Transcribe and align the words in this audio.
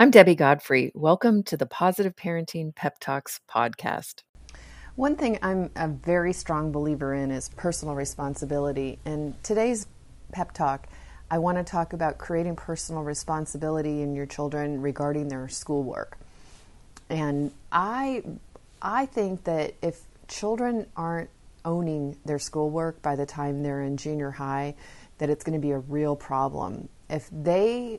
I'm 0.00 0.12
Debbie 0.12 0.36
Godfrey. 0.36 0.92
Welcome 0.94 1.42
to 1.42 1.56
the 1.56 1.66
Positive 1.66 2.14
Parenting 2.14 2.72
Pep 2.72 3.00
Talks 3.00 3.40
podcast. 3.52 4.22
One 4.94 5.16
thing 5.16 5.40
I'm 5.42 5.72
a 5.74 5.88
very 5.88 6.32
strong 6.32 6.70
believer 6.70 7.14
in 7.14 7.32
is 7.32 7.48
personal 7.48 7.96
responsibility. 7.96 9.00
And 9.04 9.34
today's 9.42 9.88
pep 10.30 10.52
talk, 10.52 10.86
I 11.32 11.38
want 11.38 11.58
to 11.58 11.64
talk 11.64 11.94
about 11.94 12.16
creating 12.16 12.54
personal 12.54 13.02
responsibility 13.02 14.00
in 14.00 14.14
your 14.14 14.24
children 14.24 14.80
regarding 14.80 15.26
their 15.26 15.48
schoolwork. 15.48 16.16
And 17.10 17.50
I 17.72 18.22
I 18.80 19.06
think 19.06 19.42
that 19.44 19.74
if 19.82 20.02
children 20.28 20.86
aren't 20.96 21.30
owning 21.64 22.16
their 22.24 22.38
schoolwork 22.38 23.02
by 23.02 23.16
the 23.16 23.26
time 23.26 23.64
they're 23.64 23.82
in 23.82 23.96
junior 23.96 24.30
high, 24.30 24.76
that 25.18 25.28
it's 25.28 25.42
going 25.42 25.60
to 25.60 25.66
be 25.66 25.72
a 25.72 25.80
real 25.80 26.14
problem. 26.14 26.88
If 27.10 27.28
they 27.32 27.98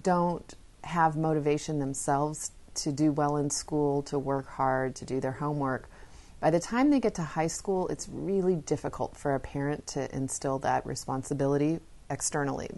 don't 0.00 0.54
have 0.86 1.16
motivation 1.16 1.78
themselves 1.78 2.52
to 2.74 2.92
do 2.92 3.12
well 3.12 3.36
in 3.36 3.50
school, 3.50 4.02
to 4.02 4.18
work 4.18 4.48
hard, 4.48 4.94
to 4.96 5.04
do 5.04 5.20
their 5.20 5.32
homework, 5.32 5.88
by 6.40 6.50
the 6.50 6.60
time 6.60 6.90
they 6.90 7.00
get 7.00 7.14
to 7.14 7.22
high 7.22 7.46
school, 7.46 7.88
it's 7.88 8.08
really 8.08 8.56
difficult 8.56 9.16
for 9.16 9.34
a 9.34 9.40
parent 9.40 9.86
to 9.88 10.14
instill 10.14 10.58
that 10.60 10.84
responsibility 10.84 11.80
externally. 12.10 12.70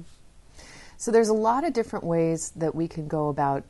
So 0.96 1.10
there's 1.10 1.28
a 1.28 1.34
lot 1.34 1.64
of 1.64 1.72
different 1.72 2.04
ways 2.04 2.50
that 2.56 2.74
we 2.74 2.88
can 2.88 3.08
go 3.08 3.28
about 3.28 3.64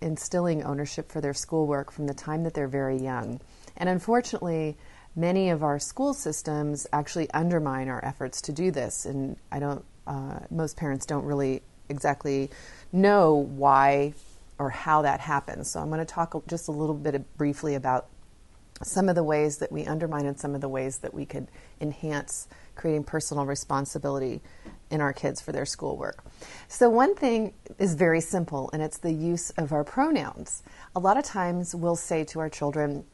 instilling 0.00 0.62
ownership 0.62 1.10
for 1.10 1.20
their 1.20 1.34
schoolwork 1.34 1.90
from 1.92 2.06
the 2.06 2.14
time 2.14 2.44
that 2.44 2.54
they're 2.54 2.68
very 2.68 2.96
young. 2.96 3.40
And 3.76 3.88
unfortunately, 3.88 4.76
many 5.14 5.50
of 5.50 5.62
our 5.62 5.78
school 5.78 6.14
systems 6.14 6.86
actually 6.92 7.30
undermine 7.32 7.88
our 7.88 8.04
efforts 8.04 8.40
to 8.42 8.52
do 8.52 8.70
this. 8.70 9.06
And 9.06 9.36
I 9.50 9.58
don't, 9.58 9.84
uh, 10.06 10.40
most 10.50 10.76
parents 10.76 11.04
don't 11.04 11.24
really 11.24 11.62
exactly 11.92 12.50
know 12.92 13.34
why 13.34 14.14
or 14.58 14.70
how 14.70 15.02
that 15.02 15.20
happens. 15.20 15.70
So 15.70 15.80
I'm 15.80 15.88
going 15.88 16.00
to 16.00 16.04
talk 16.04 16.34
just 16.46 16.68
a 16.68 16.72
little 16.72 16.94
bit 16.94 17.36
briefly 17.36 17.74
about 17.74 18.06
some 18.82 19.08
of 19.08 19.14
the 19.14 19.22
ways 19.22 19.58
that 19.58 19.70
we 19.70 19.84
undermine 19.86 20.26
and 20.26 20.38
some 20.38 20.54
of 20.54 20.60
the 20.60 20.68
ways 20.68 20.98
that 20.98 21.14
we 21.14 21.24
could 21.24 21.48
enhance 21.80 22.48
creating 22.74 23.04
personal 23.04 23.46
responsibility 23.46 24.40
in 24.90 25.00
our 25.00 25.12
kids 25.12 25.40
for 25.40 25.52
their 25.52 25.66
schoolwork. 25.66 26.24
So, 26.68 26.88
one 26.90 27.14
thing 27.14 27.54
is 27.78 27.94
very 27.94 28.20
simple, 28.20 28.70
and 28.72 28.82
it's 28.82 28.98
the 28.98 29.12
use 29.12 29.50
of 29.50 29.72
our 29.72 29.84
pronouns. 29.84 30.62
A 30.96 31.00
lot 31.00 31.16
of 31.16 31.24
times 31.24 31.74
we'll 31.74 31.96
say 31.96 32.24
to 32.24 32.40
our 32.40 32.48
children, 32.48 33.04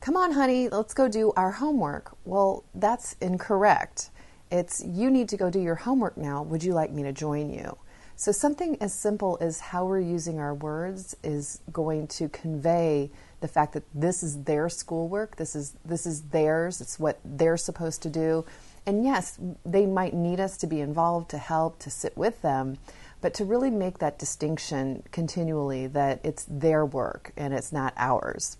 Come 0.00 0.16
on, 0.16 0.32
honey, 0.32 0.68
let's 0.68 0.94
go 0.94 1.08
do 1.08 1.32
our 1.36 1.52
homework. 1.52 2.16
Well, 2.24 2.64
that's 2.74 3.14
incorrect. 3.20 4.10
It's 4.50 4.84
you 4.84 5.10
need 5.10 5.28
to 5.28 5.36
go 5.36 5.48
do 5.48 5.60
your 5.60 5.76
homework 5.76 6.16
now. 6.16 6.42
Would 6.42 6.64
you 6.64 6.74
like 6.74 6.90
me 6.90 7.04
to 7.04 7.12
join 7.12 7.50
you? 7.50 7.78
So, 8.22 8.30
something 8.30 8.76
as 8.80 8.94
simple 8.94 9.36
as 9.40 9.58
how 9.58 9.84
we're 9.84 9.98
using 9.98 10.38
our 10.38 10.54
words 10.54 11.16
is 11.24 11.58
going 11.72 12.06
to 12.06 12.28
convey 12.28 13.10
the 13.40 13.48
fact 13.48 13.72
that 13.72 13.82
this 13.92 14.22
is 14.22 14.44
their 14.44 14.68
schoolwork, 14.68 15.34
this 15.34 15.56
is, 15.56 15.74
this 15.84 16.06
is 16.06 16.22
theirs, 16.28 16.80
it's 16.80 17.00
what 17.00 17.18
they're 17.24 17.56
supposed 17.56 18.00
to 18.02 18.08
do. 18.08 18.44
And 18.86 19.04
yes, 19.04 19.40
they 19.66 19.86
might 19.86 20.14
need 20.14 20.38
us 20.38 20.56
to 20.58 20.68
be 20.68 20.80
involved, 20.80 21.30
to 21.30 21.38
help, 21.38 21.80
to 21.80 21.90
sit 21.90 22.16
with 22.16 22.40
them, 22.42 22.78
but 23.20 23.34
to 23.34 23.44
really 23.44 23.70
make 23.70 23.98
that 23.98 24.20
distinction 24.20 25.02
continually 25.10 25.88
that 25.88 26.20
it's 26.22 26.46
their 26.48 26.86
work 26.86 27.32
and 27.36 27.52
it's 27.52 27.72
not 27.72 27.92
ours. 27.96 28.56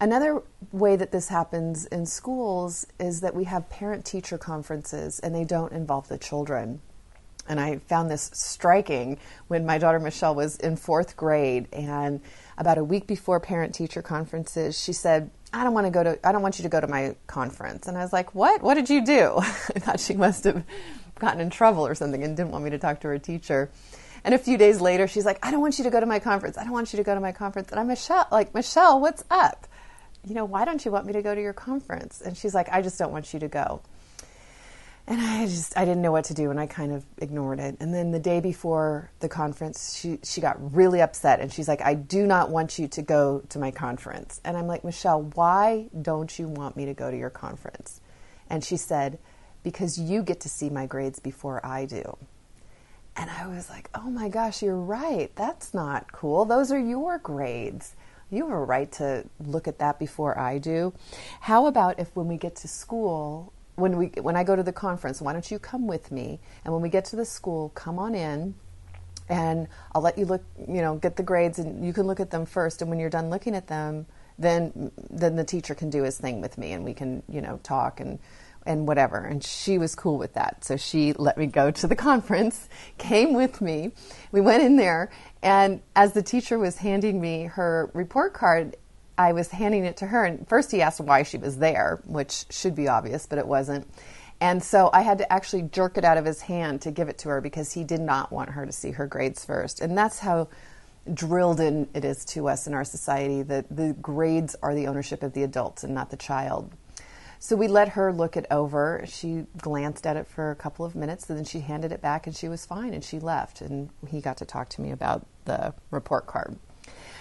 Another 0.00 0.42
way 0.72 0.96
that 0.96 1.12
this 1.12 1.28
happens 1.28 1.86
in 1.86 2.06
schools 2.06 2.88
is 2.98 3.20
that 3.20 3.36
we 3.36 3.44
have 3.44 3.70
parent 3.70 4.04
teacher 4.04 4.36
conferences 4.36 5.20
and 5.20 5.32
they 5.32 5.44
don't 5.44 5.72
involve 5.72 6.08
the 6.08 6.18
children. 6.18 6.80
And 7.48 7.58
I 7.58 7.78
found 7.78 8.10
this 8.10 8.30
striking 8.34 9.18
when 9.48 9.66
my 9.66 9.78
daughter 9.78 9.98
Michelle 9.98 10.34
was 10.34 10.56
in 10.56 10.76
fourth 10.76 11.16
grade. 11.16 11.66
And 11.72 12.20
about 12.56 12.78
a 12.78 12.84
week 12.84 13.06
before 13.06 13.40
parent 13.40 13.74
teacher 13.74 14.02
conferences, 14.02 14.78
she 14.78 14.92
said, 14.92 15.30
I 15.52 15.64
don't 15.64 15.72
want 15.72 15.86
to 15.86 15.90
go 15.90 16.02
to, 16.02 16.18
I 16.26 16.32
don't 16.32 16.42
want 16.42 16.58
you 16.58 16.64
to 16.64 16.68
go 16.68 16.80
to 16.80 16.86
my 16.86 17.16
conference. 17.26 17.88
And 17.88 17.96
I 17.96 18.02
was 18.02 18.12
like, 18.12 18.34
What? 18.34 18.62
What 18.62 18.74
did 18.74 18.90
you 18.90 19.04
do? 19.04 19.34
I 19.38 19.78
thought 19.80 20.00
she 20.00 20.14
must 20.14 20.44
have 20.44 20.62
gotten 21.18 21.40
in 21.40 21.50
trouble 21.50 21.86
or 21.86 21.94
something 21.94 22.22
and 22.22 22.36
didn't 22.36 22.50
want 22.52 22.64
me 22.64 22.70
to 22.70 22.78
talk 22.78 23.00
to 23.00 23.08
her 23.08 23.18
teacher. 23.18 23.70
And 24.24 24.34
a 24.34 24.38
few 24.38 24.58
days 24.58 24.80
later, 24.80 25.08
she's 25.08 25.24
like, 25.24 25.38
I 25.42 25.50
don't 25.50 25.60
want 25.60 25.78
you 25.78 25.84
to 25.84 25.90
go 25.90 26.00
to 26.00 26.06
my 26.06 26.18
conference. 26.18 26.58
I 26.58 26.64
don't 26.64 26.72
want 26.72 26.92
you 26.92 26.98
to 26.98 27.02
go 27.02 27.14
to 27.14 27.20
my 27.20 27.32
conference. 27.32 27.70
And 27.70 27.80
I'm 27.80 27.86
Michelle, 27.86 28.26
like, 28.30 28.54
Michelle, 28.54 29.00
what's 29.00 29.24
up? 29.30 29.66
You 30.26 30.34
know, 30.34 30.44
why 30.44 30.64
don't 30.64 30.84
you 30.84 30.90
want 30.90 31.06
me 31.06 31.12
to 31.14 31.22
go 31.22 31.34
to 31.34 31.40
your 31.40 31.52
conference? 31.52 32.20
And 32.20 32.36
she's 32.36 32.54
like, 32.54 32.68
I 32.70 32.82
just 32.82 32.98
don't 32.98 33.12
want 33.12 33.32
you 33.32 33.40
to 33.40 33.48
go 33.48 33.80
and 35.08 35.22
I 35.22 35.46
just 35.46 35.76
I 35.76 35.86
didn't 35.86 36.02
know 36.02 36.12
what 36.12 36.26
to 36.26 36.34
do 36.34 36.50
and 36.50 36.60
I 36.60 36.66
kind 36.66 36.92
of 36.92 37.04
ignored 37.16 37.60
it. 37.60 37.78
And 37.80 37.94
then 37.94 38.10
the 38.12 38.18
day 38.18 38.40
before 38.40 39.10
the 39.20 39.28
conference, 39.28 39.98
she 39.98 40.18
she 40.22 40.42
got 40.42 40.74
really 40.74 41.00
upset 41.00 41.40
and 41.40 41.50
she's 41.50 41.66
like, 41.66 41.80
"I 41.80 41.94
do 41.94 42.26
not 42.26 42.50
want 42.50 42.78
you 42.78 42.86
to 42.88 43.02
go 43.02 43.42
to 43.48 43.58
my 43.58 43.70
conference." 43.70 44.38
And 44.44 44.56
I'm 44.56 44.66
like, 44.66 44.84
"Michelle, 44.84 45.22
why 45.22 45.88
don't 46.00 46.38
you 46.38 46.46
want 46.46 46.76
me 46.76 46.84
to 46.84 46.94
go 46.94 47.10
to 47.10 47.16
your 47.16 47.30
conference?" 47.30 48.02
And 48.50 48.62
she 48.62 48.76
said, 48.76 49.18
"Because 49.62 49.98
you 49.98 50.22
get 50.22 50.40
to 50.40 50.48
see 50.50 50.68
my 50.68 50.84
grades 50.84 51.18
before 51.18 51.64
I 51.64 51.86
do." 51.86 52.18
And 53.16 53.30
I 53.30 53.46
was 53.46 53.70
like, 53.70 53.88
"Oh 53.94 54.10
my 54.10 54.28
gosh, 54.28 54.62
you're 54.62 54.76
right. 54.76 55.34
That's 55.36 55.72
not 55.72 56.12
cool. 56.12 56.44
Those 56.44 56.70
are 56.70 56.78
your 56.78 57.16
grades." 57.16 57.96
You 58.30 58.42
have 58.46 58.52
a 58.52 58.62
right 58.62 58.92
to 58.92 59.24
look 59.40 59.66
at 59.66 59.78
that 59.78 59.98
before 59.98 60.38
I 60.38 60.58
do. 60.58 60.92
How 61.40 61.64
about 61.64 61.98
if 61.98 62.14
when 62.14 62.28
we 62.28 62.36
get 62.36 62.56
to 62.56 62.68
school, 62.68 63.54
when 63.78 63.96
we 63.96 64.06
when 64.20 64.36
I 64.36 64.44
go 64.44 64.56
to 64.56 64.62
the 64.62 64.72
conference, 64.72 65.22
why 65.22 65.32
don't 65.32 65.50
you 65.50 65.58
come 65.58 65.86
with 65.86 66.10
me? 66.10 66.40
And 66.64 66.72
when 66.72 66.82
we 66.82 66.88
get 66.88 67.04
to 67.06 67.16
the 67.16 67.24
school, 67.24 67.70
come 67.70 67.98
on 67.98 68.14
in 68.14 68.54
and 69.28 69.68
I'll 69.94 70.02
let 70.02 70.18
you 70.18 70.24
look, 70.24 70.42
you 70.58 70.80
know, 70.80 70.96
get 70.96 71.16
the 71.16 71.22
grades 71.22 71.58
and 71.58 71.84
you 71.84 71.92
can 71.92 72.06
look 72.06 72.18
at 72.20 72.30
them 72.30 72.44
first 72.46 72.82
and 72.82 72.90
when 72.90 72.98
you're 72.98 73.10
done 73.10 73.30
looking 73.30 73.54
at 73.54 73.68
them, 73.68 74.06
then 74.38 74.90
then 75.10 75.36
the 75.36 75.44
teacher 75.44 75.74
can 75.74 75.90
do 75.90 76.02
his 76.02 76.18
thing 76.18 76.40
with 76.40 76.58
me 76.58 76.72
and 76.72 76.84
we 76.84 76.92
can, 76.92 77.22
you 77.28 77.40
know, 77.40 77.60
talk 77.62 78.00
and 78.00 78.18
and 78.66 78.86
whatever. 78.88 79.18
And 79.18 79.42
she 79.42 79.78
was 79.78 79.94
cool 79.94 80.18
with 80.18 80.34
that. 80.34 80.64
So 80.64 80.76
she 80.76 81.12
let 81.12 81.38
me 81.38 81.46
go 81.46 81.70
to 81.70 81.86
the 81.86 81.96
conference, 82.08 82.68
came 82.98 83.32
with 83.32 83.60
me. 83.60 83.92
We 84.32 84.40
went 84.40 84.62
in 84.62 84.76
there 84.76 85.10
and 85.40 85.82
as 85.94 86.14
the 86.14 86.22
teacher 86.22 86.58
was 86.58 86.78
handing 86.78 87.20
me 87.20 87.44
her 87.44 87.90
report 87.94 88.34
card, 88.34 88.76
I 89.18 89.32
was 89.32 89.50
handing 89.50 89.84
it 89.84 89.96
to 89.98 90.06
her, 90.06 90.24
and 90.24 90.48
first 90.48 90.70
he 90.70 90.80
asked 90.80 91.00
why 91.00 91.24
she 91.24 91.36
was 91.36 91.58
there, 91.58 92.00
which 92.06 92.46
should 92.50 92.74
be 92.76 92.86
obvious, 92.86 93.26
but 93.26 93.38
it 93.38 93.46
wasn't. 93.46 93.86
And 94.40 94.62
so 94.62 94.88
I 94.92 95.02
had 95.02 95.18
to 95.18 95.32
actually 95.32 95.62
jerk 95.62 95.98
it 95.98 96.04
out 96.04 96.16
of 96.16 96.24
his 96.24 96.42
hand 96.42 96.82
to 96.82 96.92
give 96.92 97.08
it 97.08 97.18
to 97.18 97.28
her 97.30 97.40
because 97.40 97.72
he 97.72 97.82
did 97.82 98.00
not 98.00 98.30
want 98.30 98.50
her 98.50 98.64
to 98.64 98.72
see 98.72 98.92
her 98.92 99.06
grades 99.06 99.44
first. 99.44 99.80
And 99.80 99.98
that's 99.98 100.20
how 100.20 100.48
drilled 101.12 101.58
in 101.58 101.88
it 101.94 102.04
is 102.04 102.24
to 102.26 102.48
us 102.48 102.66
in 102.66 102.74
our 102.74 102.84
society 102.84 103.42
that 103.42 103.66
the 103.74 103.94
grades 103.94 104.54
are 104.62 104.74
the 104.74 104.86
ownership 104.86 105.22
of 105.24 105.32
the 105.32 105.42
adults 105.42 105.82
and 105.82 105.94
not 105.94 106.10
the 106.10 106.16
child. 106.16 106.72
So 107.40 107.56
we 107.56 107.68
let 107.68 107.90
her 107.90 108.12
look 108.12 108.36
it 108.36 108.46
over. 108.50 109.04
She 109.06 109.46
glanced 109.56 110.06
at 110.06 110.16
it 110.16 110.26
for 110.26 110.50
a 110.50 110.56
couple 110.56 110.84
of 110.84 110.94
minutes, 110.94 111.28
and 111.28 111.38
then 111.38 111.44
she 111.44 111.60
handed 111.60 111.92
it 111.92 112.02
back, 112.02 112.26
and 112.26 112.34
she 112.34 112.48
was 112.48 112.66
fine, 112.66 112.94
and 112.94 113.02
she 113.02 113.20
left. 113.20 113.60
And 113.60 113.90
he 114.08 114.20
got 114.20 114.36
to 114.38 114.44
talk 114.44 114.68
to 114.70 114.80
me 114.80 114.90
about 114.90 115.24
the 115.44 115.72
report 115.90 116.26
card. 116.26 116.56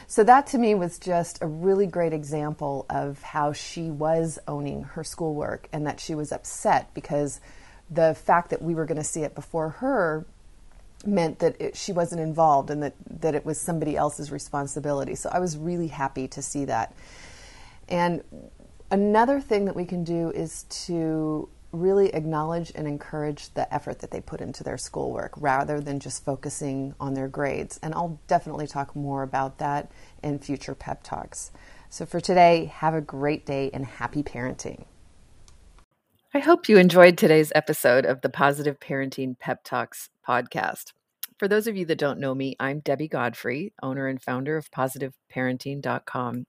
So 0.09 0.23
that 0.23 0.47
to 0.47 0.57
me 0.57 0.73
was 0.73 0.99
just 0.99 1.41
a 1.41 1.47
really 1.47 1.85
great 1.85 2.13
example 2.13 2.85
of 2.89 3.21
how 3.21 3.51
she 3.51 3.91
was 3.91 4.39
owning 4.47 4.83
her 4.83 5.03
schoolwork 5.03 5.67
and 5.73 5.85
that 5.85 5.99
she 5.99 6.15
was 6.15 6.31
upset 6.31 6.93
because 6.93 7.41
the 7.91 8.15
fact 8.15 8.49
that 8.51 8.61
we 8.61 8.73
were 8.73 8.85
going 8.85 8.97
to 8.97 9.03
see 9.03 9.23
it 9.23 9.35
before 9.35 9.69
her 9.69 10.25
meant 11.05 11.39
that 11.39 11.59
it, 11.59 11.75
she 11.75 11.91
wasn't 11.91 12.21
involved 12.21 12.69
and 12.69 12.81
that, 12.83 12.93
that 13.19 13.35
it 13.35 13.45
was 13.45 13.59
somebody 13.59 13.97
else's 13.97 14.31
responsibility. 14.31 15.13
So 15.13 15.29
I 15.29 15.39
was 15.39 15.57
really 15.57 15.87
happy 15.87 16.29
to 16.29 16.41
see 16.41 16.63
that. 16.65 16.95
And 17.89 18.23
another 18.89 19.41
thing 19.41 19.65
that 19.65 19.75
we 19.75 19.85
can 19.85 20.05
do 20.05 20.31
is 20.31 20.63
to 20.85 21.49
really 21.71 22.13
acknowledge 22.13 22.71
and 22.75 22.87
encourage 22.87 23.53
the 23.53 23.71
effort 23.73 23.99
that 23.99 24.11
they 24.11 24.21
put 24.21 24.41
into 24.41 24.63
their 24.63 24.77
schoolwork 24.77 25.33
rather 25.37 25.79
than 25.79 25.99
just 25.99 26.23
focusing 26.23 26.95
on 26.99 27.13
their 27.13 27.27
grades. 27.27 27.79
And 27.83 27.93
I'll 27.93 28.19
definitely 28.27 28.67
talk 28.67 28.95
more 28.95 29.23
about 29.23 29.57
that 29.59 29.91
in 30.23 30.39
future 30.39 30.75
pep 30.75 31.03
talks. 31.03 31.51
So 31.89 32.05
for 32.05 32.19
today, 32.19 32.65
have 32.65 32.93
a 32.93 33.01
great 33.01 33.45
day 33.45 33.69
and 33.73 33.85
happy 33.85 34.23
parenting. 34.23 34.85
I 36.33 36.39
hope 36.39 36.69
you 36.69 36.77
enjoyed 36.77 37.17
today's 37.17 37.51
episode 37.55 38.05
of 38.05 38.21
the 38.21 38.29
Positive 38.29 38.79
Parenting 38.79 39.39
Pep 39.39 39.63
Talks 39.63 40.09
podcast. 40.27 40.91
For 41.37 41.47
those 41.47 41.67
of 41.67 41.77
you 41.77 41.85
that 41.85 41.99
don't 41.99 42.19
know 42.19 42.33
me, 42.33 42.55
I'm 42.59 42.79
Debbie 42.79 43.07
Godfrey, 43.07 43.71
owner 43.83 44.07
and 44.07 44.19
founder 44.21 44.57
of 44.57 44.71
positiveparenting.com. 44.71 46.45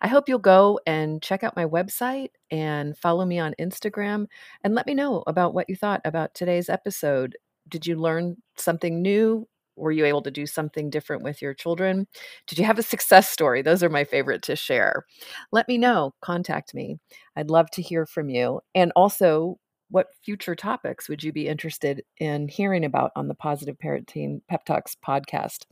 I 0.00 0.08
hope 0.08 0.28
you'll 0.28 0.38
go 0.38 0.80
and 0.86 1.22
check 1.22 1.44
out 1.44 1.56
my 1.56 1.66
website 1.66 2.30
and 2.50 2.96
follow 2.96 3.26
me 3.26 3.38
on 3.38 3.54
Instagram 3.60 4.26
and 4.64 4.74
let 4.74 4.86
me 4.86 4.94
know 4.94 5.22
about 5.26 5.52
what 5.52 5.68
you 5.68 5.76
thought 5.76 6.00
about 6.06 6.34
today's 6.34 6.70
episode. 6.70 7.36
Did 7.68 7.86
you 7.86 7.96
learn 7.96 8.36
something 8.56 9.02
new? 9.02 9.46
Were 9.76 9.92
you 9.92 10.06
able 10.06 10.22
to 10.22 10.30
do 10.30 10.46
something 10.46 10.88
different 10.88 11.22
with 11.22 11.42
your 11.42 11.52
children? 11.52 12.06
Did 12.46 12.58
you 12.58 12.64
have 12.64 12.78
a 12.78 12.82
success 12.82 13.28
story? 13.28 13.60
Those 13.60 13.82
are 13.82 13.90
my 13.90 14.04
favorite 14.04 14.42
to 14.42 14.56
share. 14.56 15.04
Let 15.50 15.68
me 15.68 15.76
know. 15.76 16.14
Contact 16.22 16.74
me. 16.74 16.98
I'd 17.36 17.50
love 17.50 17.70
to 17.72 17.82
hear 17.82 18.06
from 18.06 18.30
you. 18.30 18.60
And 18.74 18.92
also, 18.96 19.58
what 19.92 20.08
future 20.24 20.56
topics 20.56 21.08
would 21.08 21.22
you 21.22 21.32
be 21.32 21.46
interested 21.46 22.02
in 22.18 22.48
hearing 22.48 22.84
about 22.84 23.12
on 23.14 23.28
the 23.28 23.34
Positive 23.34 23.76
Parenting 23.78 24.40
Pep 24.48 24.64
Talks 24.64 24.96
podcast? 25.06 25.66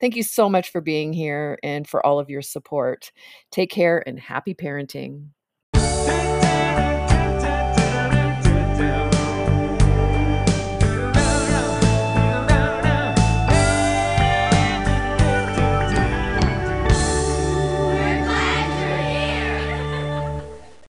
Thank 0.00 0.14
you 0.14 0.22
so 0.22 0.48
much 0.48 0.70
for 0.70 0.80
being 0.80 1.12
here 1.12 1.58
and 1.62 1.86
for 1.86 2.04
all 2.06 2.20
of 2.20 2.30
your 2.30 2.42
support. 2.42 3.10
Take 3.50 3.70
care 3.70 4.02
and 4.06 4.18
happy 4.18 4.54
parenting. 4.54 5.26